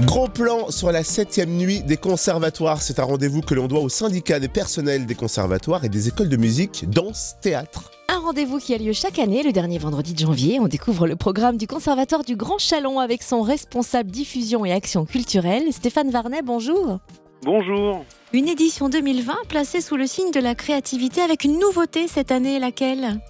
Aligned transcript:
Gros 0.00 0.28
plan 0.28 0.70
sur 0.70 0.90
la 0.92 1.04
septième 1.04 1.50
nuit 1.50 1.82
des 1.82 1.98
conservatoires. 1.98 2.80
C'est 2.80 2.98
un 2.98 3.04
rendez-vous 3.04 3.42
que 3.42 3.54
l'on 3.54 3.66
doit 3.66 3.80
au 3.80 3.90
syndicat 3.90 4.40
des 4.40 4.48
personnels 4.48 5.04
des 5.04 5.14
conservatoires 5.14 5.84
et 5.84 5.90
des 5.90 6.08
écoles 6.08 6.30
de 6.30 6.38
musique, 6.38 6.88
danse, 6.88 7.34
théâtre. 7.42 7.90
Un 8.08 8.18
rendez-vous 8.18 8.58
qui 8.58 8.72
a 8.72 8.78
lieu 8.78 8.94
chaque 8.94 9.18
année, 9.18 9.42
le 9.42 9.52
dernier 9.52 9.78
vendredi 9.78 10.14
de 10.14 10.18
janvier. 10.18 10.58
On 10.58 10.68
découvre 10.68 11.06
le 11.06 11.16
programme 11.16 11.58
du 11.58 11.66
Conservatoire 11.66 12.24
du 12.24 12.34
Grand 12.34 12.58
Chalon 12.58 12.98
avec 12.98 13.22
son 13.22 13.42
responsable 13.42 14.10
diffusion 14.10 14.64
et 14.64 14.72
action 14.72 15.04
culturelle, 15.04 15.70
Stéphane 15.70 16.10
Varnet. 16.10 16.40
Bonjour. 16.42 16.98
Bonjour. 17.42 18.04
Une 18.32 18.48
édition 18.48 18.88
2020 18.88 19.34
placée 19.48 19.82
sous 19.82 19.96
le 19.96 20.06
signe 20.06 20.30
de 20.30 20.40
la 20.40 20.54
créativité 20.54 21.20
avec 21.20 21.44
une 21.44 21.58
nouveauté 21.58 22.08
cette 22.08 22.32
année, 22.32 22.58
laquelle? 22.58 23.20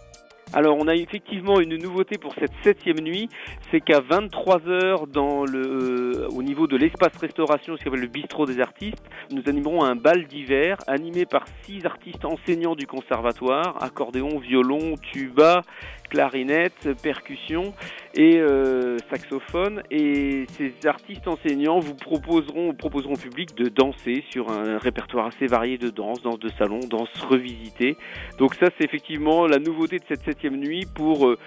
Alors 0.53 0.77
on 0.79 0.89
a 0.89 0.95
effectivement 0.95 1.61
une 1.61 1.77
nouveauté 1.77 2.19
pour 2.19 2.35
cette 2.35 2.53
septième 2.65 2.99
nuit, 3.01 3.29
c'est 3.71 3.81
qu'à 3.81 4.01
23h 4.01 5.09
dans 5.09 5.45
le, 5.45 6.27
au 6.35 6.43
niveau 6.43 6.67
de 6.67 6.77
l'espace 6.77 7.17
restauration, 7.21 7.77
ce 7.77 7.85
qu'on 7.85 7.91
appelle 7.91 8.01
le 8.01 8.09
bistrot 8.09 8.47
des 8.47 8.61
artistes, 8.61 9.05
nous 9.31 9.43
animerons 9.47 9.85
un 9.85 9.95
bal 9.95 10.27
d'hiver 10.27 10.77
animé 10.89 11.25
par 11.25 11.45
six 11.63 11.87
artistes 11.87 12.25
enseignants 12.25 12.75
du 12.75 12.87
conservatoire, 12.87 13.81
accordéon, 13.81 14.39
violon, 14.39 14.97
tuba, 15.13 15.63
clarinette, 16.11 16.91
percussion 17.03 17.73
et 18.15 18.39
euh, 18.39 18.99
saxophone. 19.09 19.83
Et 19.91 20.47
ces 20.59 20.75
artistes 20.87 21.27
enseignants 21.27 21.79
vous 21.79 21.95
proposeront, 21.95 22.75
proposeront 22.75 23.15
au 23.15 23.17
public 23.17 23.55
de 23.57 23.69
danser 23.69 24.25
sur 24.31 24.51
un 24.51 24.79
répertoire 24.79 25.27
assez 25.29 25.47
varié 25.47 25.79
de 25.79 25.89
danse, 25.89 26.23
danse 26.23 26.41
de 26.41 26.51
salon, 26.59 26.81
danse 26.81 27.09
revisitée. 27.29 27.97
Donc 28.39 28.55
ça 28.57 28.67
c'est 28.77 28.85
effectivement 28.85 29.47
la 29.47 29.59
nouveauté 29.59 29.99
de 29.99 30.05
cette 30.09 30.25
septième 30.25 30.57
nuit 30.57 30.87
pour 30.95 31.27
euh, 31.27 31.39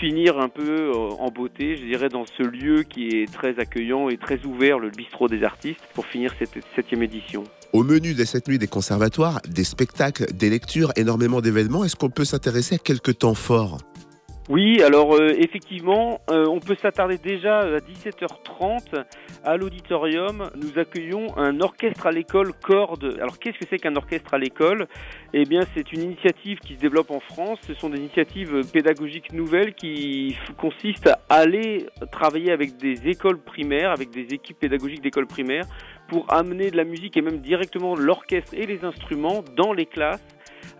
finir 0.00 0.38
un 0.38 0.48
peu 0.48 0.92
euh, 0.92 0.94
en 0.94 1.30
beauté, 1.30 1.76
je 1.76 1.84
dirais, 1.84 2.08
dans 2.08 2.24
ce 2.24 2.42
lieu 2.42 2.84
qui 2.84 3.08
est 3.08 3.32
très 3.32 3.58
accueillant 3.58 4.08
et 4.08 4.16
très 4.16 4.44
ouvert, 4.44 4.78
le 4.78 4.90
bistrot 4.90 5.28
des 5.28 5.42
artistes, 5.42 5.80
pour 5.94 6.06
finir 6.06 6.32
cette 6.38 6.56
septième 6.74 7.02
édition. 7.02 7.44
Au 7.72 7.82
menu 7.84 8.14
de 8.14 8.24
cette 8.24 8.48
nuit 8.48 8.58
des 8.58 8.66
conservatoires, 8.66 9.40
des 9.48 9.64
spectacles, 9.64 10.26
des 10.32 10.50
lectures, 10.50 10.92
énormément 10.96 11.40
d'événements. 11.40 11.84
Est-ce 11.84 11.96
qu'on 11.96 12.10
peut 12.10 12.24
s'intéresser 12.24 12.74
à 12.76 12.78
quelques 12.78 13.18
temps 13.18 13.34
forts? 13.34 13.78
Oui, 14.48 14.82
alors 14.82 15.14
euh, 15.14 15.28
effectivement, 15.38 16.20
euh, 16.28 16.46
on 16.48 16.58
peut 16.58 16.74
s'attarder 16.74 17.16
déjà 17.16 17.60
à 17.60 17.78
17h30 17.78 19.04
à 19.44 19.56
l'auditorium. 19.56 20.50
Nous 20.56 20.80
accueillons 20.80 21.38
un 21.38 21.60
orchestre 21.60 22.08
à 22.08 22.10
l'école 22.10 22.52
corde. 22.52 23.16
Alors 23.20 23.38
qu'est-ce 23.38 23.58
que 23.58 23.66
c'est 23.70 23.78
qu'un 23.78 23.94
orchestre 23.94 24.34
à 24.34 24.38
l'école? 24.38 24.88
Eh 25.32 25.44
bien, 25.44 25.60
c'est 25.74 25.92
une 25.92 26.02
initiative 26.02 26.58
qui 26.58 26.74
se 26.74 26.80
développe 26.80 27.12
en 27.12 27.20
France. 27.20 27.60
Ce 27.68 27.74
sont 27.74 27.88
des 27.88 27.98
initiatives 27.98 28.68
pédagogiques 28.72 29.32
nouvelles 29.32 29.74
qui 29.74 30.36
consistent 30.58 31.06
à 31.06 31.20
aller 31.28 31.86
travailler 32.10 32.50
avec 32.50 32.76
des 32.78 33.08
écoles 33.08 33.38
primaires, 33.38 33.92
avec 33.92 34.10
des 34.10 34.34
équipes 34.34 34.58
pédagogiques 34.58 35.02
d'écoles 35.02 35.28
primaires, 35.28 35.66
pour 36.08 36.32
amener 36.32 36.72
de 36.72 36.76
la 36.76 36.84
musique 36.84 37.16
et 37.16 37.22
même 37.22 37.38
directement 37.38 37.94
l'orchestre 37.94 38.54
et 38.54 38.66
les 38.66 38.84
instruments 38.84 39.44
dans 39.56 39.72
les 39.72 39.86
classes 39.86 40.26